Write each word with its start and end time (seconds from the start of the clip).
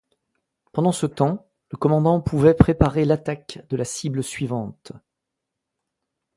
Pendant 0.71 0.91
ce 0.93 1.05
temps, 1.05 1.45
le 1.69 1.77
commandant 1.77 2.21
pouvait 2.21 2.55
préparer 2.55 3.05
l'attaque 3.05 3.59
de 3.69 3.77
la 3.77 3.85
cible 3.85 4.23
suivante. 4.23 4.93